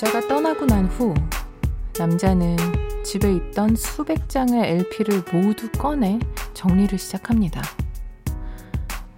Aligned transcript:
여자가 0.00 0.28
떠나고 0.28 0.64
난 0.66 0.86
후 0.86 1.12
남자는 1.98 2.56
집에 3.02 3.32
있던 3.34 3.74
수백 3.74 4.28
장의 4.28 4.70
LP를 4.70 5.24
모두 5.32 5.68
꺼내 5.72 6.20
정리를 6.54 6.96
시작합니다. 6.96 7.60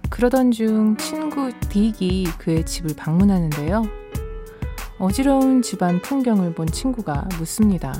그러던 0.09 0.49
중 0.49 0.97
친구 0.97 1.49
딕이 1.69 2.35
그의 2.39 2.65
집을 2.65 2.95
방문하는데요. 2.95 3.83
어지러운 4.97 5.61
집안 5.61 6.01
풍경을 6.01 6.55
본 6.55 6.65
친구가 6.65 7.27
묻습니다. 7.37 7.93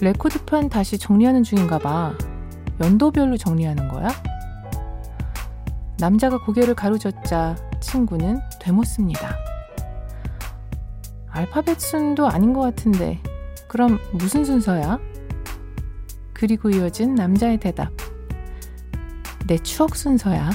레코드판 0.00 0.70
다시 0.70 0.96
정리하는 0.96 1.42
중인가 1.42 1.78
봐. 1.78 2.16
연도별로 2.80 3.36
정리하는 3.36 3.88
거야? 3.88 4.08
남자가 5.98 6.38
고개를 6.38 6.74
가로젓자 6.74 7.54
친구는 7.82 8.40
되묻습니다. 8.62 9.47
알파벳 11.38 11.78
순도 11.78 12.26
아닌 12.26 12.52
것 12.52 12.62
같은데, 12.62 13.22
그럼 13.68 14.00
무슨 14.12 14.44
순서야? 14.44 14.98
그리고 16.32 16.68
이어진 16.68 17.14
남자의 17.14 17.58
대답. 17.58 17.92
내 19.46 19.56
추억 19.58 19.94
순서야. 19.94 20.50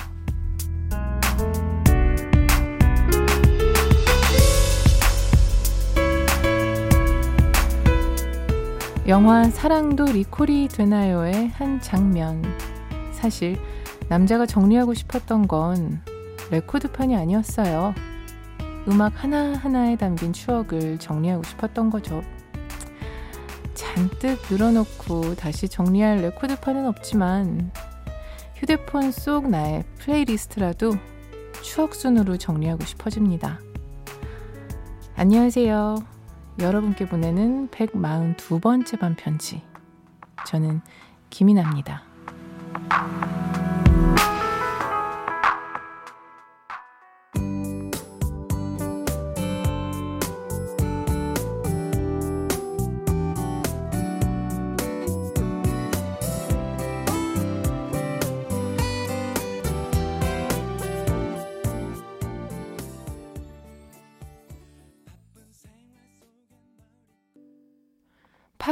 영화 9.08 9.46
사랑도 9.46 10.04
리콜이 10.04 10.68
되나요의 10.68 11.48
한 11.56 11.80
장면. 11.80 12.44
사실 13.14 13.58
남자가 14.10 14.46
정리하고 14.46 14.94
싶었던 14.94 15.48
건 15.48 16.02
레코드판이 16.52 17.16
아니었어요. 17.16 17.96
음악 18.88 19.24
하나하나에 19.24 19.96
담긴 19.96 20.34
추억을 20.34 20.98
정리하고 20.98 21.44
싶었던 21.44 21.90
거죠. 21.90 22.22
잔뜩 23.74 24.40
늘어놓고 24.50 25.36
다시 25.36 25.70
정리할 25.70 26.18
레코드판은 26.18 26.88
없지만 26.88 27.72
휴대폰 28.56 29.12
속 29.12 29.50
나의 29.50 29.84
playlist라도 30.00 30.94
추억 31.62 31.96
순으로 31.96 32.38
정리하고 32.38 32.84
싶어집니다. 32.84 33.60
안녕하세요. 35.16 35.96
여러분께 36.60 37.08
보내는 37.08 37.70
142번째 37.70 39.00
밤편지. 39.00 39.62
저는 40.46 40.82
김이나입니다. 41.30 42.13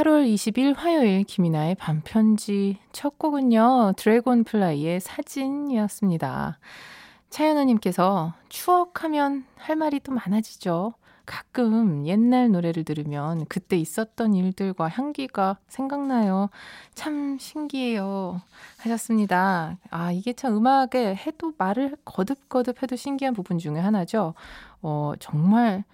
8월 0.02 0.26
20일 0.34 0.74
화요일 0.74 1.22
김이나의 1.22 1.76
밤편지 1.76 2.76
첫 2.90 3.20
곡은요. 3.20 3.92
드래곤 3.96 4.42
플라이의 4.42 4.98
사진이었습니다. 4.98 6.58
차연아님께서 7.30 8.34
추억하면 8.48 9.44
할 9.54 9.76
말이 9.76 10.00
또 10.00 10.10
많아지죠. 10.10 10.94
가끔 11.24 12.04
옛날 12.04 12.50
노래를 12.50 12.82
들으면 12.82 13.46
그때 13.46 13.76
있었던 13.76 14.34
일들과 14.34 14.88
향기가 14.88 15.58
생각나요. 15.68 16.50
참 16.96 17.38
신기해요. 17.38 18.42
하셨습니다. 18.78 19.78
아, 19.90 20.10
이게 20.10 20.32
참 20.32 20.56
음악 20.56 20.85
얘기 20.85 21.14
해도 21.14 21.52
말을 21.56 21.96
거듭거듭 22.04 22.82
해도 22.82 22.96
신기한 22.96 23.34
부분 23.34 23.58
중에 23.58 23.78
하나죠. 23.78 24.34
어, 24.80 25.12
정말 25.20 25.84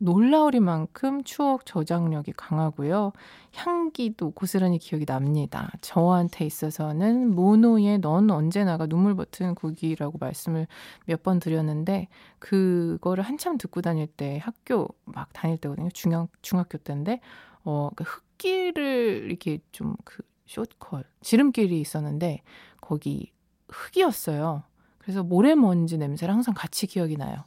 놀라우리만큼 0.00 1.24
추억 1.24 1.66
저장력이 1.66 2.32
강하고요. 2.32 3.12
향기도 3.54 4.30
고스란히 4.30 4.78
기억이 4.78 5.06
납니다. 5.06 5.70
저한테 5.80 6.44
있어서는 6.46 7.34
모노의 7.34 7.98
넌 8.00 8.30
언제나가 8.30 8.86
눈물 8.86 9.14
버튼 9.16 9.54
곡이라고 9.54 10.18
말씀을 10.18 10.66
몇 11.06 11.22
번 11.22 11.40
드렸는데 11.40 12.08
그거를 12.38 13.24
한참 13.24 13.58
듣고 13.58 13.82
다닐 13.82 14.06
때 14.06 14.38
학교 14.42 14.88
막 15.04 15.32
다닐 15.32 15.56
때거든요. 15.58 15.90
중학 15.90 16.28
중학교 16.42 16.78
때인데 16.78 17.20
어 17.64 17.90
그 17.96 18.04
흙길을 18.04 19.26
이렇게 19.28 19.58
좀 19.72 19.96
그 20.04 20.22
숏컬 20.46 21.04
지름길이 21.20 21.80
있었는데 21.80 22.42
거기 22.80 23.32
흙이었어요. 23.68 24.62
그래서 24.98 25.22
모래먼지 25.22 25.98
냄새를 25.98 26.32
항상 26.34 26.54
같이 26.54 26.86
기억이 26.86 27.16
나요. 27.16 27.44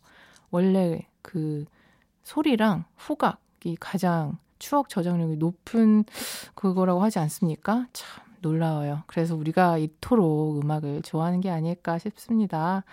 원래 0.51 1.07
그 1.21 1.65
소리랑 2.23 2.85
후각이 2.97 3.77
가장 3.79 4.37
추억 4.59 4.89
저장력이 4.89 5.37
높은 5.37 6.03
그거라고 6.55 7.01
하지 7.01 7.19
않습니까? 7.19 7.87
참 7.93 8.23
놀라워요. 8.41 9.03
그래서 9.07 9.35
우리가 9.35 9.77
이토록 9.77 10.61
음악을 10.63 11.01
좋아하는 11.03 11.41
게 11.41 11.49
아닐까 11.49 11.97
싶습니다. 11.97 12.83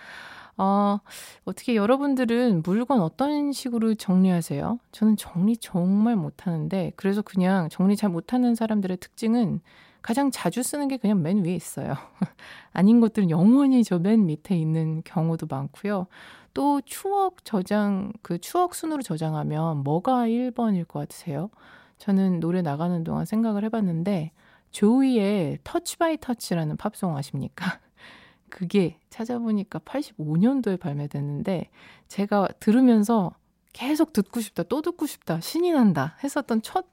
어, 0.57 0.99
어떻게 1.45 1.75
여러분들은 1.75 2.63
물건 2.63 2.99
어떤 2.99 3.53
식으로 3.53 3.95
정리하세요? 3.95 4.77
저는 4.91 5.15
정리 5.15 5.55
정말 5.55 6.17
못하는데, 6.17 6.91
그래서 6.97 7.21
그냥 7.21 7.69
정리 7.69 7.95
잘 7.95 8.09
못하는 8.09 8.55
사람들의 8.55 8.97
특징은 8.97 9.61
가장 10.01 10.31
자주 10.31 10.63
쓰는 10.63 10.87
게 10.87 10.97
그냥 10.97 11.21
맨 11.21 11.43
위에 11.43 11.53
있어요. 11.55 11.95
아닌 12.73 12.99
것들은 12.99 13.29
영원히 13.29 13.83
저 13.83 13.99
맨 13.99 14.25
밑에 14.25 14.55
있는 14.55 15.01
경우도 15.03 15.47
많고요. 15.49 16.07
또 16.53 16.81
추억 16.81 17.45
저장, 17.45 18.11
그 18.21 18.39
추억 18.39 18.75
순으로 18.75 19.01
저장하면 19.01 19.83
뭐가 19.83 20.27
1번일 20.27 20.87
것 20.87 20.99
같으세요? 20.99 21.49
저는 21.97 22.39
노래 22.39 22.61
나가는 22.61 23.03
동안 23.03 23.25
생각을 23.25 23.63
해봤는데, 23.65 24.31
조이의 24.71 25.59
Touch 25.63 25.97
by 25.97 26.17
Touch라는 26.17 26.77
팝송 26.77 27.15
아십니까? 27.17 27.79
그게 28.49 28.99
찾아보니까 29.09 29.79
85년도에 29.79 30.79
발매됐는데, 30.79 31.69
제가 32.07 32.47
들으면서 32.59 33.31
계속 33.73 34.13
듣고 34.13 34.41
싶다, 34.41 34.63
또 34.63 34.81
듣고 34.81 35.05
싶다, 35.05 35.39
신이 35.39 35.71
난다 35.71 36.17
했었던 36.23 36.61
첫 36.61 36.85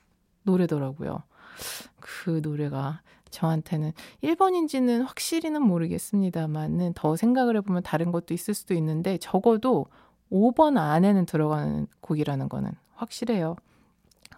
노래더라고요. 0.42 1.22
그 2.00 2.40
노래가 2.42 3.00
저한테는 3.30 3.92
1번인지는 4.22 5.04
확실히는 5.04 5.62
모르겠습니다만은 5.62 6.94
더 6.94 7.16
생각을 7.16 7.56
해보면 7.56 7.82
다른 7.82 8.12
것도 8.12 8.32
있을 8.34 8.54
수도 8.54 8.74
있는데 8.74 9.18
적어도 9.18 9.86
5번 10.30 10.78
안에는 10.78 11.26
들어가는 11.26 11.86
곡이라는 12.00 12.48
거는 12.48 12.72
확실해요. 12.94 13.56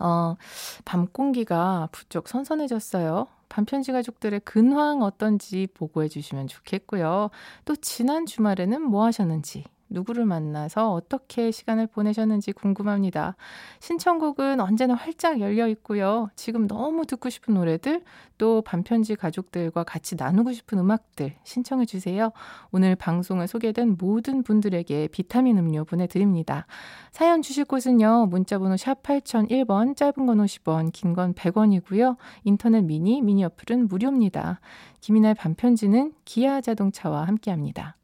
어, 0.00 0.36
밤 0.84 1.06
공기가 1.06 1.88
부쩍 1.92 2.28
선선해졌어요. 2.28 3.26
반편지 3.48 3.92
가족들의 3.92 4.40
근황 4.40 5.02
어떤지 5.02 5.66
보고해 5.74 6.08
주시면 6.08 6.48
좋겠고요. 6.48 7.30
또 7.64 7.76
지난 7.76 8.26
주말에는 8.26 8.82
뭐 8.82 9.04
하셨는지 9.04 9.64
누구를 9.90 10.24
만나서 10.24 10.92
어떻게 10.92 11.50
시간을 11.50 11.86
보내셨는지 11.86 12.52
궁금합니다. 12.52 13.36
신청곡은 13.80 14.60
언제나 14.60 14.94
활짝 14.94 15.40
열려 15.40 15.68
있고요. 15.68 16.28
지금 16.36 16.66
너무 16.66 17.06
듣고 17.06 17.28
싶은 17.30 17.54
노래들, 17.54 18.02
또 18.38 18.62
반편지 18.62 19.16
가족들과 19.16 19.84
같이 19.84 20.14
나누고 20.16 20.52
싶은 20.52 20.78
음악들 20.78 21.34
신청해 21.44 21.86
주세요. 21.86 22.30
오늘 22.70 22.94
방송에 22.94 23.46
소개된 23.46 23.96
모든 23.98 24.42
분들에게 24.42 25.08
비타민 25.08 25.58
음료 25.58 25.84
보내드립니다. 25.84 26.66
사연 27.10 27.42
주실 27.42 27.64
곳은요. 27.64 28.26
문자번호 28.30 28.76
샵 28.76 29.02
8001번, 29.02 29.96
짧은 29.96 30.26
건 30.26 30.38
50원, 30.38 30.92
긴 30.92 31.14
건 31.14 31.34
100원이고요. 31.34 32.16
인터넷 32.44 32.82
미니, 32.82 33.22
미니 33.22 33.42
어플은 33.44 33.88
무료입니다. 33.88 34.60
김이날 35.00 35.34
반편지는 35.34 36.12
기아 36.24 36.60
자동차와 36.60 37.26
함께합니다. 37.26 37.96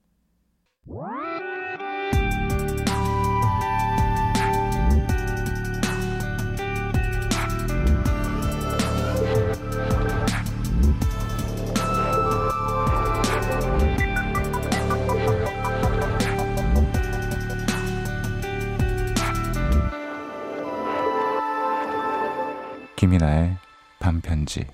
김이나의 23.04 23.54
밤편지 23.98 24.64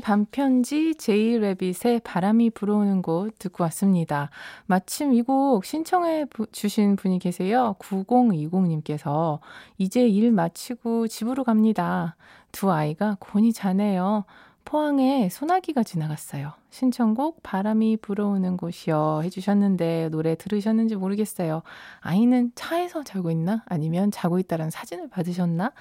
반편지 0.00 0.94
제이 0.96 1.38
레빗의 1.38 2.00
바람이 2.04 2.50
불어오는 2.50 3.02
곳 3.02 3.38
듣고 3.38 3.64
왔습니다. 3.64 4.30
마침 4.66 5.12
이 5.14 5.22
곡 5.22 5.64
신청해 5.64 6.26
주신 6.52 6.96
분이 6.96 7.18
계세요. 7.18 7.76
9020님께서 7.78 9.38
이제 9.78 10.06
일 10.08 10.32
마치고 10.32 11.08
집으로 11.08 11.44
갑니다. 11.44 12.16
두 12.52 12.70
아이가 12.72 13.16
곤히 13.20 13.52
자네요. 13.52 14.24
포항에 14.64 15.28
소나기가 15.30 15.82
지나갔어요. 15.82 16.52
신청곡 16.70 17.42
바람이 17.42 17.96
불어오는 17.96 18.56
곳이요 18.56 19.22
해주셨는데 19.24 20.10
노래 20.10 20.36
들으셨는지 20.36 20.94
모르겠어요. 20.94 21.62
아이는 22.00 22.52
차에서 22.54 23.02
자고 23.02 23.30
있나? 23.32 23.62
아니면 23.66 24.10
자고 24.12 24.38
있다는 24.38 24.70
사진을 24.70 25.08
받으셨나? 25.08 25.72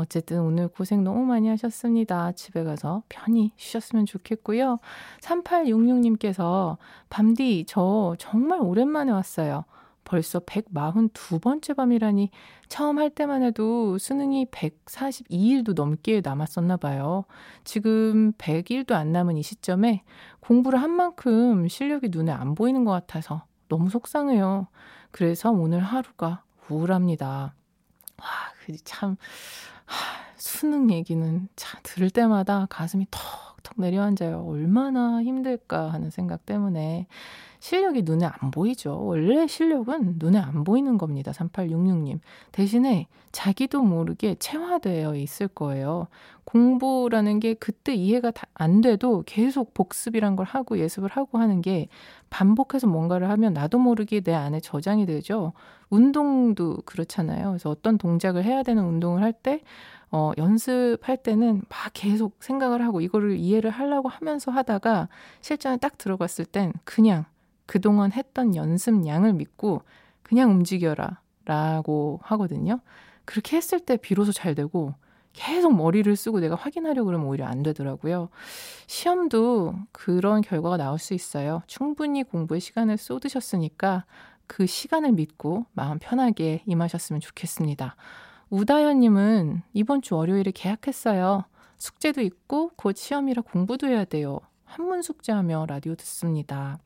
어쨌든 0.00 0.40
오늘 0.40 0.68
고생 0.68 1.04
너무 1.04 1.24
많이 1.24 1.48
하셨습니다. 1.48 2.32
집에 2.32 2.64
가서 2.64 3.02
편히 3.08 3.52
쉬셨으면 3.56 4.06
좋겠고요. 4.06 4.78
3866님께서 5.20 6.76
밤디 7.08 7.64
저 7.68 8.16
정말 8.18 8.60
오랜만에 8.60 9.12
왔어요. 9.12 9.64
벌써 10.04 10.40
142번째 10.40 11.76
밤이라니 11.76 12.30
처음 12.68 12.98
할 12.98 13.10
때만 13.10 13.42
해도 13.42 13.96
수능이 13.98 14.46
142일도 14.46 15.74
넘게 15.74 16.20
남았었나 16.24 16.78
봐요. 16.78 17.24
지금 17.62 18.32
100일도 18.32 18.92
안 18.92 19.12
남은 19.12 19.36
이 19.36 19.42
시점에 19.42 20.02
공부를 20.40 20.82
한 20.82 20.90
만큼 20.90 21.68
실력이 21.68 22.08
눈에 22.10 22.32
안 22.32 22.56
보이는 22.56 22.84
것 22.84 22.90
같아서 22.90 23.44
너무 23.68 23.88
속상해요. 23.88 24.66
그래서 25.12 25.52
오늘 25.52 25.80
하루가 25.80 26.42
우울합니다. 26.68 27.54
와, 28.18 28.26
참, 28.84 29.16
하, 29.90 30.20
수능 30.36 30.90
얘기는 30.90 31.48
참 31.56 31.80
들을 31.82 32.10
때마다 32.10 32.66
가슴이 32.70 33.06
턱턱 33.10 33.74
내려앉아요. 33.78 34.44
얼마나 34.46 35.22
힘들까 35.22 35.92
하는 35.92 36.10
생각 36.10 36.46
때문에 36.46 37.06
실력이 37.60 38.02
눈에 38.02 38.26
안 38.26 38.50
보이죠. 38.50 38.98
원래 39.04 39.46
실력은 39.46 40.16
눈에 40.18 40.38
안 40.38 40.64
보이는 40.64 40.98
겁니다. 40.98 41.30
3866님. 41.32 42.18
대신에 42.52 43.06
자기도 43.32 43.82
모르게 43.82 44.34
체화되어 44.36 45.14
있을 45.16 45.46
거예요. 45.48 46.08
공부라는 46.44 47.38
게 47.38 47.54
그때 47.54 47.94
이해가 47.94 48.32
안 48.54 48.80
돼도 48.80 49.24
계속 49.26 49.74
복습이란 49.74 50.36
걸 50.36 50.46
하고 50.46 50.78
예습을 50.78 51.10
하고 51.10 51.38
하는 51.38 51.60
게 51.60 51.88
반복해서 52.30 52.86
뭔가를 52.86 53.30
하면 53.30 53.52
나도 53.52 53.78
모르게 53.78 54.20
내 54.20 54.32
안에 54.34 54.60
저장이 54.60 55.04
되죠. 55.06 55.52
운동도 55.90 56.78
그렇잖아요. 56.86 57.50
그래서 57.50 57.68
어떤 57.68 57.98
동작을 57.98 58.44
해야 58.44 58.62
되는 58.62 58.82
운동을 58.84 59.22
할 59.22 59.32
때, 59.32 59.60
어, 60.10 60.32
연습할 60.38 61.18
때는 61.18 61.62
막 61.68 61.90
계속 61.92 62.36
생각을 62.40 62.82
하고 62.82 63.00
이거를 63.00 63.36
이해를 63.36 63.70
하려고 63.70 64.08
하면서 64.08 64.50
하다가 64.50 65.08
실전에 65.40 65.76
딱 65.76 65.98
들어갔을 65.98 66.46
땐 66.46 66.72
그냥 66.84 67.26
그동안 67.70 68.10
했던 68.10 68.56
연습량을 68.56 69.32
믿고 69.34 69.82
그냥 70.24 70.50
움직여라 70.50 71.20
라고 71.44 72.18
하거든요. 72.24 72.80
그렇게 73.24 73.56
했을 73.56 73.78
때 73.78 73.96
비로소 73.96 74.32
잘 74.32 74.56
되고 74.56 74.94
계속 75.32 75.76
머리를 75.76 76.16
쓰고 76.16 76.40
내가 76.40 76.56
확인하려고 76.56 77.06
그러면 77.06 77.28
오히려 77.28 77.46
안 77.46 77.62
되더라고요. 77.62 78.28
시험도 78.88 79.76
그런 79.92 80.40
결과가 80.40 80.78
나올 80.78 80.98
수 80.98 81.14
있어요. 81.14 81.62
충분히 81.68 82.24
공부에 82.24 82.58
시간을 82.58 82.96
쏟으셨으니까 82.96 84.04
그 84.48 84.66
시간을 84.66 85.12
믿고 85.12 85.66
마음 85.72 86.00
편하게 86.00 86.64
임하셨으면 86.66 87.20
좋겠습니다. 87.20 87.94
우다현님은 88.48 89.62
이번 89.74 90.02
주 90.02 90.16
월요일에 90.16 90.50
계약했어요. 90.50 91.44
숙제도 91.78 92.20
있고 92.20 92.72
곧 92.74 92.96
시험이라 92.96 93.42
공부도 93.42 93.86
해야 93.86 94.04
돼요. 94.04 94.40
한문 94.64 95.02
숙제하며 95.02 95.66
라디오 95.68 95.94
듣습니다. 95.94 96.80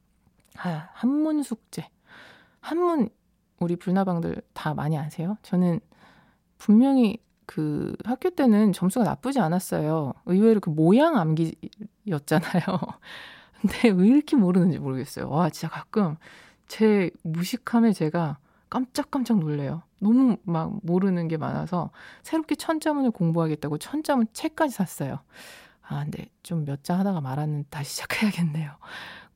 아, 0.58 0.88
한문 0.94 1.42
숙제. 1.42 1.88
한문 2.60 3.08
우리 3.60 3.76
불나방들 3.76 4.42
다 4.54 4.74
많이 4.74 4.98
아세요? 4.98 5.36
저는 5.42 5.80
분명히 6.58 7.18
그 7.46 7.94
학교 8.04 8.30
때는 8.30 8.72
점수가 8.72 9.04
나쁘지 9.04 9.40
않았어요. 9.40 10.14
의외로 10.26 10.60
그 10.60 10.70
모양 10.70 11.16
암기였잖아요. 11.18 12.62
근데 13.60 13.90
왜 13.90 14.08
이렇게 14.08 14.36
모르는지 14.36 14.78
모르겠어요. 14.78 15.28
와, 15.30 15.50
진짜 15.50 15.68
가끔 15.68 16.16
제 16.68 17.10
무식함에 17.22 17.92
제가 17.92 18.38
깜짝깜짝 18.70 19.38
놀래요. 19.40 19.82
너무 20.00 20.36
막 20.44 20.78
모르는 20.82 21.28
게 21.28 21.36
많아서 21.36 21.90
새롭게 22.22 22.56
천자문을 22.56 23.10
공부하겠다고 23.12 23.78
천자문 23.78 24.26
책까지 24.32 24.74
샀어요. 24.74 25.20
아, 25.82 26.02
근데 26.04 26.28
좀 26.42 26.64
몇 26.64 26.82
장 26.84 27.00
하다가 27.00 27.20
말았는 27.20 27.66
다시 27.70 27.92
시작해야겠네요. 27.92 28.72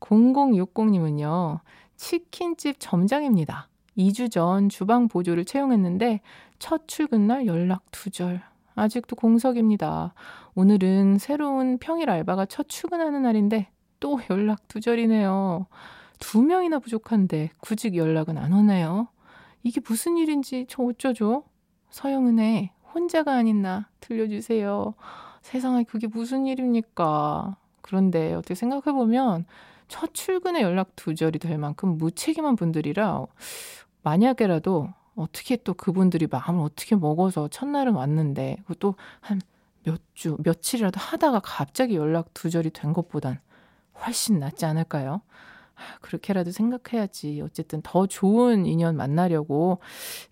0060님은요, 0.00 1.60
치킨집 1.96 2.76
점장입니다. 2.78 3.68
2주 3.96 4.30
전 4.30 4.68
주방 4.68 5.08
보조를 5.08 5.44
채용했는데 5.44 6.20
첫 6.58 6.86
출근 6.86 7.26
날 7.26 7.46
연락 7.46 7.82
두절. 7.90 8.42
아직도 8.74 9.16
공석입니다. 9.16 10.14
오늘은 10.54 11.18
새로운 11.18 11.78
평일 11.78 12.10
알바가 12.10 12.46
첫 12.46 12.68
출근하는 12.68 13.22
날인데 13.22 13.70
또 13.98 14.20
연락 14.30 14.68
두절이네요. 14.68 15.66
두 16.20 16.42
명이나 16.42 16.78
부족한데 16.78 17.50
구직 17.58 17.96
연락은 17.96 18.38
안 18.38 18.52
오네요. 18.52 19.08
이게 19.64 19.80
무슨 19.86 20.16
일인지 20.16 20.66
저 20.68 20.84
어쩌죠? 20.84 21.44
서영은의 21.90 22.70
혼자가 22.94 23.34
아닌 23.34 23.62
나 23.62 23.88
들려주세요. 24.00 24.94
세상에 25.42 25.82
그게 25.82 26.06
무슨 26.06 26.46
일입니까? 26.46 27.56
그런데 27.82 28.34
어떻게 28.34 28.54
생각해보면 28.54 29.46
첫 29.88 30.14
출근에 30.14 30.62
연락 30.62 30.94
두절이 30.96 31.38
될 31.38 31.58
만큼 31.58 31.98
무책임한 31.98 32.56
분들이라 32.56 33.26
만약에라도 34.02 34.92
어떻게 35.16 35.56
또 35.56 35.74
그분들이 35.74 36.26
마음을 36.30 36.62
어떻게 36.62 36.94
먹어서 36.94 37.48
첫날은 37.48 37.94
왔는데 37.94 38.56
그것도 38.66 38.94
한 39.20 39.40
몇 39.88 40.00
주, 40.14 40.36
며칠이라도 40.40 41.00
하다가 41.00 41.40
갑자기 41.40 41.96
연락 41.96 42.34
두절이 42.34 42.70
된 42.70 42.92
것보단 42.92 43.40
훨씬 44.04 44.38
낫지 44.38 44.66
않을까요? 44.66 45.22
그렇게라도 46.00 46.50
생각해야지. 46.50 47.40
어쨌든 47.42 47.80
더 47.82 48.06
좋은 48.06 48.66
인연 48.66 48.96
만나려고 48.96 49.80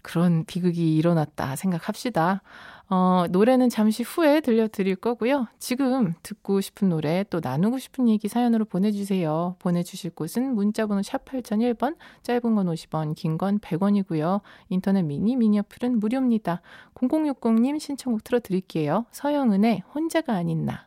그런 0.03 0.45
비극이 0.45 0.97
일어났다 0.97 1.57
생각합시다. 1.57 2.43
어, 2.89 3.25
노래는 3.31 3.69
잠시 3.69 4.05
후에 4.05 4.41
들려드릴 4.41 4.95
거고요. 4.97 5.49
지금 5.59 6.15
듣고 6.23 6.61
싶은 6.61 6.89
노래 6.89 7.25
또 7.31 7.41
나누고 7.43 7.79
싶은 7.79 8.09
얘기 8.09 8.29
사연으로 8.29 8.65
보내주세요. 8.65 9.57
보내주실 9.59 10.13
곳은 10.13 10.55
문자번호 10.55 11.03
샵 11.03 11.25
8001번, 11.25 11.97
짧은 12.23 12.55
건 12.55 12.67
50원, 12.67 13.15
긴 13.17 13.39
건 13.39 13.59
100원이고요. 13.59 14.41
인터넷 14.69 15.03
미니, 15.03 15.35
미니 15.37 15.59
어플은 15.59 15.99
무료입니다. 15.99 16.63
0060님 16.95 17.81
신청곡 17.81 18.23
틀어드릴게요. 18.23 19.05
서영은의 19.11 19.83
혼자가 19.93 20.35
아닌 20.35 20.65
나. 20.65 20.87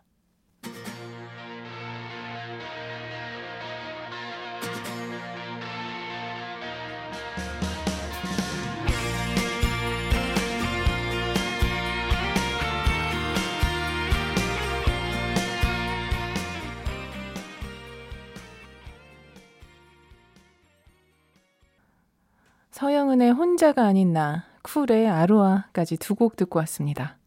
서영은의 23.19 23.31
혼자가 23.31 23.85
아닌 23.85 24.13
나, 24.13 24.45
쿨의 24.63 25.09
아로아까지 25.09 25.97
두 25.97 26.15
곡 26.15 26.37
듣고 26.37 26.59
왔습니다. 26.59 27.18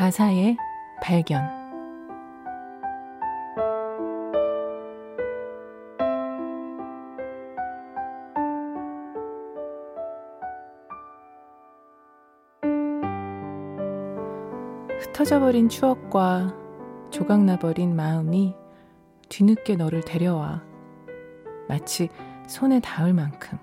가사의 0.00 0.56
발견. 1.02 1.42
흩어져 14.98 15.38
버린 15.38 15.68
추억과 15.68 16.56
조각나 17.10 17.58
버린 17.58 17.94
마음이 17.94 18.54
뒤늦게 19.28 19.76
너를 19.76 20.00
데려와 20.00 20.62
마치 21.68 22.08
손에 22.46 22.80
닿을 22.80 23.12
만큼 23.12 23.58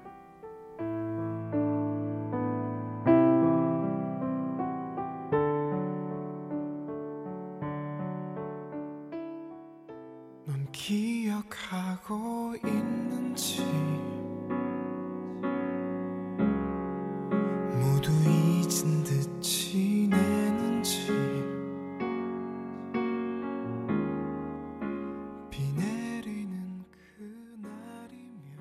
기억하고 10.87 12.55
있는지 12.63 13.61
모두 17.75 18.09
잊은 18.23 19.03
듯 19.03 19.41
지내는지 19.41 21.11
비 25.49 25.73
내리는 25.73 26.85
그날이면 27.19 28.57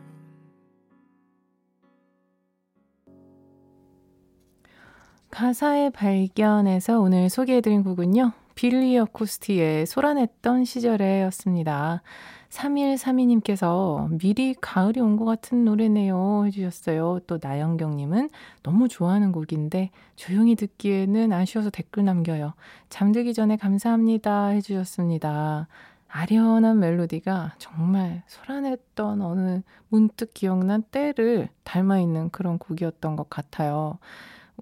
가사의 5.30 5.92
발견에서 5.92 6.98
오늘 6.98 7.30
소개해드린 7.30 7.84
곡은요. 7.84 8.45
빌리 8.56 8.98
어코스티의 8.98 9.86
소란했던 9.86 10.64
시절에였습니다. 10.64 12.02
3132님께서 12.48 14.08
미리 14.18 14.54
가을이 14.58 14.98
온 15.00 15.16
것 15.18 15.26
같은 15.26 15.64
노래네요 15.66 16.44
해주셨어요. 16.46 17.20
또 17.26 17.38
나영경님은 17.40 18.30
너무 18.62 18.88
좋아하는 18.88 19.30
곡인데 19.30 19.90
조용히 20.16 20.56
듣기에는 20.56 21.32
아쉬워서 21.32 21.68
댓글 21.70 22.04
남겨요. 22.06 22.54
잠들기 22.88 23.34
전에 23.34 23.56
감사합니다 23.56 24.46
해주셨습니다. 24.48 25.68
아련한 26.08 26.78
멜로디가 26.78 27.56
정말 27.58 28.22
소란했던 28.26 29.20
어느 29.20 29.60
문득 29.90 30.32
기억난 30.32 30.82
때를 30.82 31.50
닮아있는 31.64 32.30
그런 32.30 32.56
곡이었던 32.58 33.16
것 33.16 33.28
같아요. 33.28 33.98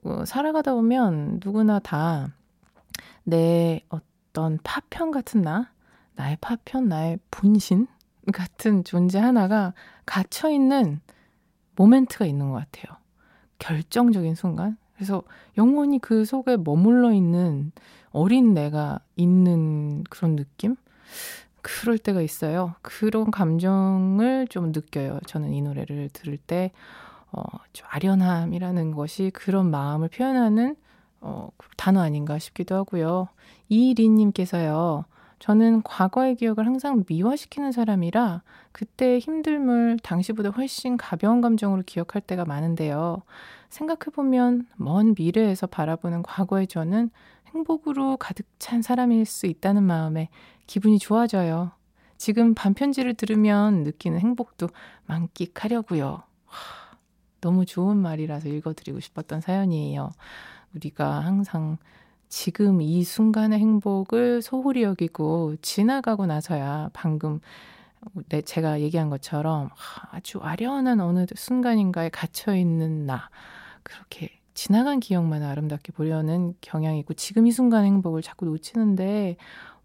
어, 0.03 0.25
살아가다 0.25 0.75
보면 0.75 1.41
누구나 1.45 1.79
다 1.79 2.33
내 3.25 3.83
어떤 3.89 4.59
파편 4.63 5.11
같은 5.11 5.43
나, 5.43 5.73
나의 6.15 6.37
파편, 6.41 6.89
나의 6.89 7.19
분신 7.31 7.87
같은 8.33 8.85
존재 8.85 9.19
하나가 9.19 9.75
갇혀있는 10.07 11.01
모멘트가 11.77 12.27
있는 12.27 12.51
것 12.51 12.57
같아요. 12.57 12.97
결정적인 13.59 14.35
순간. 14.35 14.77
그래서 14.95 15.23
영원히 15.59 15.99
그 15.99 16.25
속에 16.25 16.57
머물러 16.57 17.13
있는 17.13 17.73
어린 18.11 18.55
내가 18.55 19.01
있는 19.17 20.05
그런 20.05 20.37
느낌? 20.37 20.77
그럴 21.63 21.99
때가 21.99 22.21
있어요. 22.21 22.75
그런 22.83 23.31
감정을 23.31 24.47
좀 24.49 24.71
느껴요. 24.73 25.19
저는 25.27 25.53
이 25.53 25.63
노래를 25.63 26.11
들을 26.13 26.37
때, 26.37 26.71
어, 27.33 27.43
좀 27.73 27.89
아련함이라는 27.91 28.93
것이 28.93 29.31
그런 29.35 29.71
마음을 29.71 30.09
표현하는 30.09 30.77
어, 31.25 31.49
단어 31.79 32.01
아닌가 32.01 32.39
싶기도 32.39 32.75
하고요. 32.77 33.29
이리님께서요. 33.71 35.07
저는 35.39 35.83
과거의 35.83 36.37
기억을 36.37 36.67
항상 36.67 37.05
미화시키는 37.09 37.73
사람이라 37.73 38.43
그때 38.73 39.19
힘듦을 39.19 39.99
당시보다 40.03 40.51
훨씬 40.51 40.97
가벼운 40.97 41.41
감정으로 41.41 41.83
기억할 41.87 42.21
때가 42.23 42.45
많은데요. 42.45 43.23
생각해보면 43.71 44.67
먼 44.77 45.15
미래에서 45.19 45.67
바라보는 45.67 46.23
과거의 46.23 46.67
저는 46.67 47.11
행복으로 47.55 48.19
가득 48.19 48.47
찬 48.59 48.83
사람일 48.83 49.25
수 49.25 49.47
있다는 49.47 49.83
마음에 49.83 50.29
기분이 50.67 50.99
좋아져요. 50.99 51.73
지금 52.19 52.55
반편지를 52.55 53.15
들으면 53.15 53.83
느끼는 53.83 54.21
행복도 54.21 54.69
만끽하려고요. 55.07 56.23
하, 56.47 56.97
너무 57.41 57.67
좋은 57.67 57.97
말이라서 57.97 58.49
읽어드리고 58.49 59.01
싶었던 59.01 59.41
사연이에요. 59.41 60.11
우리가 60.75 61.21
항상 61.21 61.79
지금 62.29 62.81
이 62.81 63.05
순간의 63.05 63.59
행복을 63.59 64.43
소홀히 64.43 64.83
여기고 64.83 65.57
지나가고 65.63 66.27
나서야 66.27 66.91
방금 66.93 67.41
내 68.29 68.43
제가 68.43 68.81
얘기한 68.81 69.09
것처럼 69.11 69.71
아주 70.11 70.39
아련한 70.41 71.01
어느 71.01 71.27
순간인가에 71.35 72.11
갇혀 72.11 72.55
있는 72.55 73.07
나. 73.07 73.31
그렇게 73.83 74.31
지나간 74.55 75.01
기억만 75.01 75.43
아름답게 75.43 75.93
보려는 75.93 76.55
경향이 76.61 77.01
있고 77.01 77.15
지금 77.15 77.47
이 77.47 77.53
순간 77.53 77.85
행복을 77.85 78.23
자꾸 78.23 78.47
놓치는데 78.47 79.37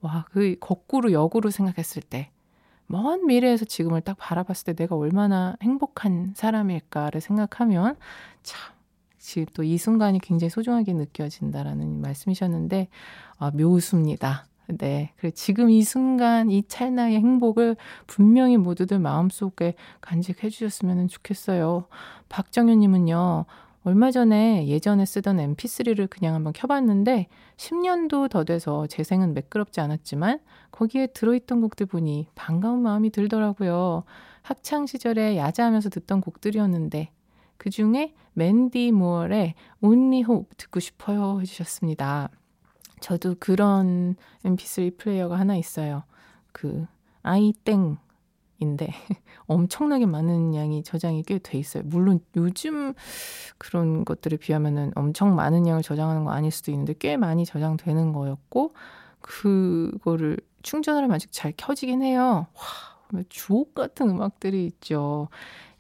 와 0.02 0.26
그 0.32 0.56
거꾸로 0.60 1.12
역으로 1.12 1.50
생각했을 1.52 2.02
때 2.04 2.32
먼 2.88 3.28
미래에서 3.28 3.66
지금을 3.66 4.02
딱 4.02 4.18
바라봤을 4.18 4.66
때 4.66 4.74
내가 4.74 4.96
얼마나 4.96 5.56
행복한 5.62 6.34
사람일까를 6.36 7.22
생각하면 7.22 7.96
참 8.42 8.74
지금 9.30 9.46
또 9.54 9.64
이 9.64 9.78
순간이 9.78 10.18
굉장히 10.20 10.50
소중하게 10.50 10.94
느껴진다라는 10.94 12.02
말씀이셨는데 12.02 12.88
아, 13.38 13.52
묘수입니다. 13.52 14.48
네. 14.80 15.14
그래 15.18 15.32
지금 15.32 15.70
이 15.70 15.84
순간 15.84 16.50
이 16.50 16.64
찰나의 16.68 17.18
행복을 17.18 17.76
분명히 18.08 18.58
모두들 18.58 18.98
마음속에 18.98 19.76
간직해 20.02 20.50
주셨으면 20.50 21.08
좋겠어요. 21.08 21.86
박정현 22.30 22.80
님은요. 22.80 23.46
얼마 23.84 24.12
전에 24.12 24.68
예전에 24.68 25.06
쓰던 25.06 25.38
mp3를 25.38 26.10
그냥 26.10 26.34
한번 26.36 26.52
켜봤는데 26.54 27.28
10년도 27.58 28.30
더 28.30 28.44
돼서 28.44 28.88
재생은 28.88 29.34
매끄럽지 29.36 29.80
않았지만 29.82 30.40
거기에 30.72 31.08
들어있던 31.08 31.62
곡들 31.62 31.86
보니 31.86 32.28
반가운 32.36 32.82
마음이 32.82 33.12
들더라고요. 33.12 34.04
학창 34.42 34.86
시절에 34.86 35.38
야자하면서 35.38 35.90
듣던 35.90 36.22
곡들이었는데 36.22 37.12
그 37.60 37.70
중에 37.70 38.16
맨디 38.34 38.94
무얼의 38.94 39.54
Only 39.82 40.24
Hope 40.24 40.50
듣고 40.58 40.80
싶어요 40.80 41.42
해주셨습니다. 41.42 42.30
저도 43.02 43.36
그런 43.40 44.16
mp3 44.44 44.98
플레이어가 44.98 45.38
하나 45.38 45.56
있어요. 45.58 46.04
그 46.54 46.88
아이땡인데 47.22 47.98
엄청나게 49.48 50.06
많은 50.06 50.56
양이 50.56 50.84
저장이 50.84 51.24
꽤 51.24 51.38
돼 51.40 51.58
있어요. 51.60 51.84
물론 51.86 52.22
요즘 52.38 52.94
그런 53.58 54.06
것들에 54.06 54.38
비하면은 54.38 54.92
엄청 54.96 55.36
많은 55.36 55.68
양을 55.68 55.84
저장하는 55.84 56.24
거 56.24 56.32
아닐 56.32 56.52
수도 56.52 56.72
있는데 56.72 56.94
꽤 56.98 57.18
많이 57.18 57.46
저장되는 57.46 58.14
거였고 58.14 58.74
그거를 59.22 60.38
충전하려면 60.62 61.16
아직 61.16 61.32
잘 61.32 61.54
켜지긴 61.58 62.04
해요. 62.04 62.48
와, 62.54 63.24
주옥 63.30 63.74
같은 63.76 64.10
음악들이 64.10 64.66
있죠. 64.66 65.30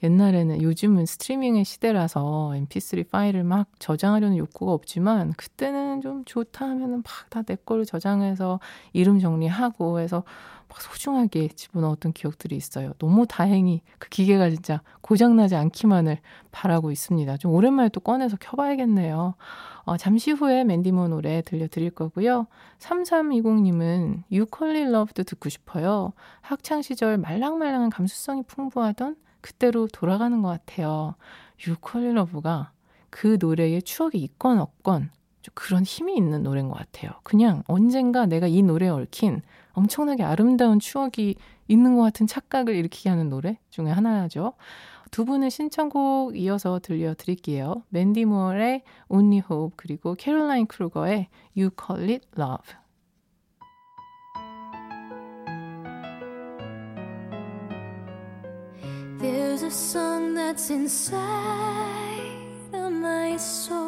옛날에는 0.03 0.62
요즘은 0.62 1.06
스트리밍의 1.06 1.65
시대라서 1.65 2.53
mp3 2.56 3.10
파일을 3.10 3.44
막 3.44 3.68
저장하려는 3.79 4.38
욕구가 4.38 4.72
없지만 4.72 5.34
그때는 5.34 6.01
좀 6.01 6.24
좋다 6.25 6.65
하면은 6.70 7.03
막 7.03 7.29
다 7.29 7.44
내 7.44 7.56
거를 7.56 7.86
저장해서 7.86 8.60
이름 8.94 9.20
정리하고 9.20 10.00
해서 10.00 10.24
막 10.68 10.82
소중하게 10.82 11.48
집어넣었던 11.50 12.13
기억들이 12.13 12.56
있어요. 12.56 12.94
너무 13.00 13.25
다행히 13.27 13.82
그 13.98 14.08
기계가 14.10 14.50
진짜 14.51 14.82
고장나지 15.01 15.56
않기만을 15.56 16.20
바라고 16.51 16.91
있습니다. 16.91 17.38
좀 17.38 17.53
오랜만에 17.53 17.89
또 17.89 18.00
꺼내서 18.00 18.38
켜봐야겠네요. 18.39 19.34
어, 19.86 19.98
잠시 19.98 20.32
후에 20.32 20.63
맨디 20.63 20.90
무어 20.90 21.07
노래 21.08 21.41
들려드릴 21.41 21.89
거고요. 21.91 22.46
3320님은 22.79 24.24
You 24.31 24.55
Call 24.55 24.86
It 24.86 24.95
Love도 24.95 25.24
듣고 25.24 25.50
싶어요. 25.50 26.13
학창시절 26.41 27.18
말랑말랑한 27.18 27.89
감수성이 27.89 28.44
풍부하던 28.44 29.15
그때로 29.41 29.88
돌아가는 29.88 30.41
것 30.41 30.50
같아요. 30.50 31.15
You 31.67 31.87
Call 31.87 32.13
It 32.13 32.28
Love가 32.28 32.71
그 33.10 33.38
노래에 33.39 33.81
추억이 33.81 34.17
있건 34.17 34.60
없건 34.60 35.12
좀 35.41 35.51
그런 35.55 35.84
힘이 35.84 36.15
있는 36.17 36.43
노래인 36.43 36.69
것 36.69 36.77
같아요. 36.77 37.12
그냥 37.24 37.63
언젠가 37.67 38.25
내가 38.25 38.48
이 38.48 38.62
노래에 38.62 38.89
얽힌 38.89 39.41
엄청나게 39.74 40.24
아름다운 40.24 40.79
추억이 40.79 41.36
있는 41.67 41.96
것 41.96 42.03
같은 42.03 42.27
착각을 42.27 42.75
일으키게 42.75 43.10
하는 43.10 43.29
노래 43.29 43.58
중에 43.69 43.89
하나죠. 43.89 44.53
두 45.12 45.25
분의 45.25 45.50
신청곡 45.50 46.38
이어서 46.38 46.79
들려드릴게요. 46.79 47.84
맨디 47.89 48.25
무얼의 48.25 48.84
Only 49.08 49.43
Hope 49.50 49.74
그리고 49.75 50.15
캐롤라인 50.15 50.67
크루거의 50.67 51.29
You 51.58 51.72
Call 51.79 52.10
It 52.10 52.27
Love. 52.38 52.75
Song 59.69 60.33
that's 60.33 60.71
inside 60.71 61.19
of 62.73 62.91
my 62.91 63.38
soul. 63.38 63.78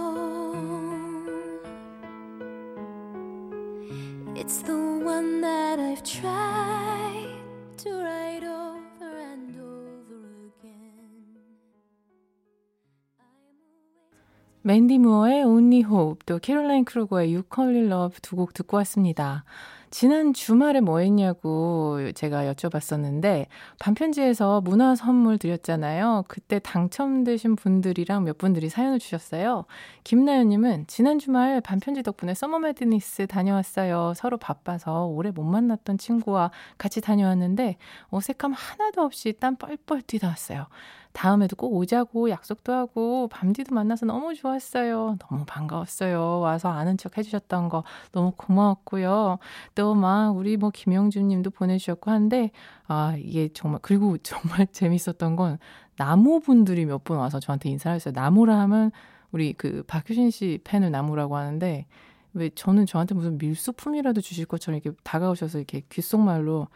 맨디 14.64 15.00
무어의 15.00 15.44
Only 15.44 15.84
Hope, 15.84 16.20
또 16.28 16.38
캐롤라인 16.38 16.86
크루거의 16.86 17.34
You 17.34 17.44
Call 17.54 17.76
It 17.76 17.88
Love 17.88 18.20
두 18.22 18.36
곡 18.36 18.54
듣고 18.54 18.78
왔습니다. 18.78 19.44
지난 19.90 20.34
주말에 20.34 20.80
뭐 20.80 21.00
했냐고 21.00 21.98
제가 22.16 22.46
여쭤봤었는데 22.54 23.48
밤편지에서 23.80 24.62
문화 24.62 24.96
선물 24.96 25.38
드렸잖아요. 25.38 26.24
그때 26.30 26.60
당첨되신 26.60 27.58
분들이랑 27.58 28.24
몇 28.24 28.38
분들이 28.38 28.70
사연을 28.70 29.00
주셨어요. 29.00 29.66
김나연님은 30.06 30.86
지난 30.88 31.20
주말 31.20 31.60
밤편지 31.60 32.04
덕분에 32.04 32.34
Summer 32.36 32.60
Madness 32.60 33.28
다녀왔어요. 33.28 34.14
서로 34.16 34.38
바빠서 34.38 35.08
오래 35.08 35.32
못 35.32 35.44
만났던 35.44 35.98
친구와 35.98 36.52
같이 36.78 37.02
다녀왔는데 37.02 37.76
어색함 38.12 38.54
하나도 38.54 39.02
없이 39.02 39.34
땀 39.40 39.58
뻘뻘 39.58 40.04
뛰다 40.04 40.28
왔어요. 40.30 40.68
다음에도 41.14 41.56
꼭 41.56 41.74
오자고 41.76 42.30
약속도 42.30 42.74
하고 42.74 43.28
밤디도 43.30 43.74
만나서 43.76 44.06
너무 44.06 44.34
좋았어요. 44.34 45.18
너무 45.30 45.46
반가웠어요. 45.46 46.40
와서 46.40 46.70
아는 46.70 46.98
척 46.98 47.18
해주셨던 47.18 47.70
거 47.70 47.84
너무 48.12 48.32
고마웠고요. 48.38 49.38
또 49.76 49.96
막 49.96 50.36
우리 50.36 50.58
뭐 50.58 50.70
김영준 50.72 51.28
님도 51.28 51.52
보내주셨고 51.52 52.12
한데 52.12 52.52
아 52.88 53.16
이게 53.18 53.50
정말 53.54 53.80
그리고 53.84 54.18
정말 54.24 54.68
재밌었던 54.72 55.36
건 55.36 55.58
나무분들이 55.98 56.86
몇 56.86 57.04
분 57.04 57.18
와서 57.18 57.40
저한테 57.40 57.70
인사를 57.70 57.96
했어요. 57.96 58.14
나무라 58.16 58.60
하면 58.62 58.92
우리 59.32 59.54
그 59.54 59.84
박효신 59.88 60.30
씨 60.32 60.60
팬을 60.64 60.92
나무라고 60.92 61.36
하는데 61.38 61.86
왜 62.34 62.50
저는 62.50 62.86
저한테 62.86 63.16
무슨 63.16 63.38
밀소품이라도 63.38 64.22
주실 64.22 64.46
것처럼 64.46 64.80
이렇게 64.84 64.98
다가오셔서 65.04 65.58
이렇게 65.58 65.82
귓속말로 65.90 66.68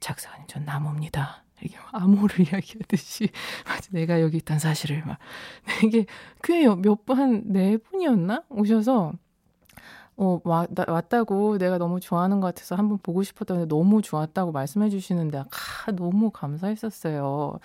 작사가님 0.00 0.46
전 0.46 0.64
나무입니다. 0.64 1.44
이게 1.62 1.76
암호를 1.92 2.40
이야기하듯이 2.52 3.28
마치 3.66 3.90
내가 3.92 4.20
여기 4.20 4.38
있다는 4.38 4.60
사실을 4.60 5.04
막 5.04 5.18
이게 5.84 6.06
꽤몇 6.42 7.04
분한네 7.04 7.78
분이었나 7.78 8.44
오셔서 8.48 9.12
어, 10.20 10.40
와, 10.42 10.66
나, 10.70 10.84
왔다고 10.88 11.58
내가 11.58 11.78
너무 11.78 12.00
좋아하는 12.00 12.40
것 12.40 12.48
같아서 12.48 12.74
한번 12.74 12.98
보고 12.98 13.22
싶었다는데 13.22 13.68
너무 13.68 14.02
좋았다고 14.02 14.50
말씀해 14.50 14.90
주시는데, 14.90 15.38
아, 15.38 15.92
너무 15.92 16.30
감사했었어요. 16.32 17.60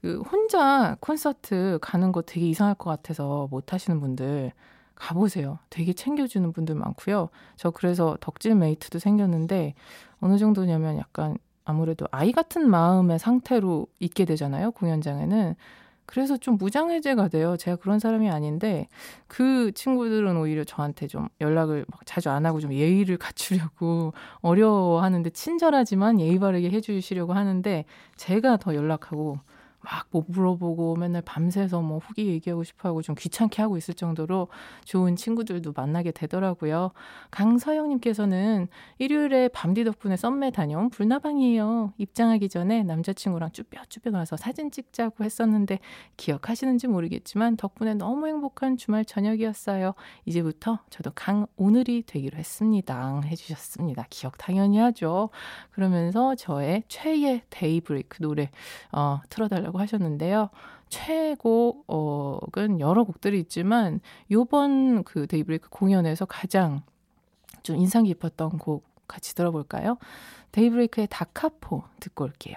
그, 0.00 0.20
혼자 0.22 0.96
콘서트 0.98 1.78
가는 1.80 2.10
거 2.10 2.22
되게 2.22 2.48
이상할 2.48 2.74
것 2.74 2.90
같아서 2.90 3.46
못 3.52 3.72
하시는 3.72 4.00
분들, 4.00 4.50
가보세요. 4.96 5.60
되게 5.70 5.92
챙겨주는 5.92 6.52
분들 6.52 6.74
많고요. 6.74 7.28
저 7.56 7.70
그래서 7.70 8.18
덕질 8.20 8.56
메이트도 8.56 8.98
생겼는데, 8.98 9.74
어느 10.20 10.38
정도냐면 10.38 10.98
약간 10.98 11.38
아무래도 11.64 12.06
아이 12.10 12.32
같은 12.32 12.68
마음의 12.68 13.18
상태로 13.18 13.86
있게 14.00 14.24
되잖아요, 14.24 14.72
공연장에는. 14.72 15.54
그래서 16.04 16.36
좀 16.36 16.58
무장해제가 16.58 17.28
돼요. 17.28 17.56
제가 17.56 17.76
그런 17.76 17.98
사람이 17.98 18.28
아닌데 18.28 18.88
그 19.28 19.72
친구들은 19.72 20.36
오히려 20.36 20.64
저한테 20.64 21.06
좀 21.06 21.28
연락을 21.40 21.86
막 21.88 22.00
자주 22.04 22.28
안 22.28 22.44
하고 22.44 22.60
좀 22.60 22.72
예의를 22.72 23.16
갖추려고 23.18 24.12
어려워하는데 24.40 25.30
친절하지만 25.30 26.20
예의 26.20 26.38
바르게 26.38 26.70
해주시려고 26.70 27.32
하는데 27.32 27.84
제가 28.16 28.56
더 28.58 28.74
연락하고 28.74 29.38
막 29.82 30.02
뭐 30.12 30.24
물어보고 30.28 30.96
맨날 30.96 31.22
밤새서 31.22 31.80
뭐 31.80 31.98
후기 31.98 32.26
얘기하고 32.26 32.62
싶어 32.64 32.90
하고 32.90 33.02
좀 33.02 33.14
귀찮게 33.18 33.62
하고 33.62 33.78
있을 33.78 33.94
정도로 33.94 34.48
좋은 34.84 35.16
친구들도 35.16 35.72
만나게 35.74 36.12
되더라고요. 36.12 36.92
강서영님께서는 37.30 38.68
일요일에 38.98 39.48
밤디 39.48 39.84
덕분에 39.84 40.16
썸매 40.16 40.50
다녀온 40.50 40.90
불나방이에요. 40.90 41.94
입장하기 41.96 42.50
전에 42.50 42.82
남자친구랑 42.82 43.52
쭈뼛쭈뼛 43.52 44.14
와서 44.14 44.36
사진 44.36 44.70
찍자고 44.70 45.24
했었는데 45.24 45.78
기억하시는지 46.18 46.88
모르겠지만 46.88 47.56
덕분에 47.56 47.94
너무 47.94 48.26
행복한 48.26 48.76
주말 48.76 49.06
저녁이었어요. 49.06 49.94
이제부터 50.26 50.80
저도 50.90 51.12
강 51.14 51.46
오늘이 51.56 52.02
되기로 52.06 52.36
했습니다. 52.36 53.22
해주셨습니다. 53.24 54.06
기억 54.10 54.36
당연히 54.36 54.76
하죠. 54.78 55.30
그러면서 55.70 56.34
저의 56.34 56.84
최애 56.88 57.44
데이브레이크 57.48 58.18
노래 58.20 58.50
어, 58.92 59.20
틀어달라고 59.30 59.71
하셨는데요. 59.80 60.50
최곡은 60.88 62.80
여러 62.80 63.04
곡들이 63.04 63.40
있지만 63.40 64.00
요번 64.30 65.04
그 65.04 65.26
데이브레이크 65.26 65.68
공연에서 65.70 66.24
가장 66.26 66.82
좀 67.62 67.76
인상 67.76 68.04
깊었던 68.04 68.58
곡 68.58 68.84
같이 69.08 69.34
들어볼까요? 69.34 69.96
데이브레이크의 70.52 71.08
다카포 71.10 71.82
듣고 72.00 72.24
올게요. 72.24 72.56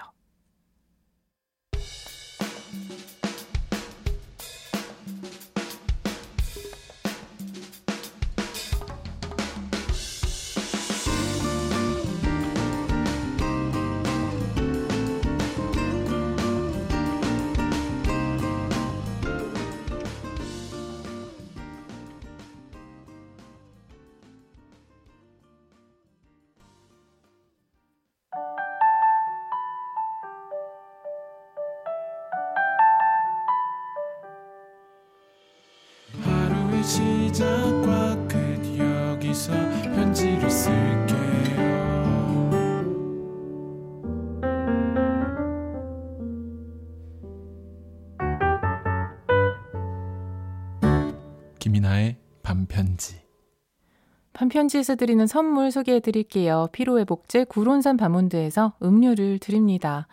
반편지에서 54.46 54.96
드리는 54.96 55.26
선물 55.26 55.72
소개해 55.72 56.02
드릴게요. 56.02 56.68
피로회복제 56.72 57.46
구론산 57.46 57.98
바몬드에서 57.98 58.74
음료를 58.84 59.40
드립니다. 59.40 60.08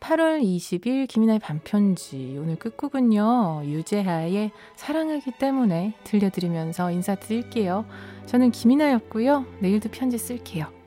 8월 0.00 0.42
20일 0.42 1.06
김이나의 1.06 1.38
반편지 1.38 2.38
오늘 2.40 2.56
끝곡은요. 2.56 3.64
유재하의 3.64 4.52
사랑하기 4.76 5.32
때문에 5.38 5.92
들려드리면서 6.04 6.92
인사드릴게요. 6.92 7.84
저는 8.24 8.52
김이나였고요. 8.52 9.44
내일도 9.60 9.90
편지 9.90 10.16
쓸게요. 10.16 10.83